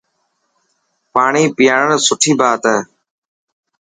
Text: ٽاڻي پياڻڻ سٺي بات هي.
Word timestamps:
ٽاڻي 1.13 1.43
پياڻڻ 1.57 1.89
سٺي 2.07 2.31
بات 2.39 2.63
هي. 2.71 2.77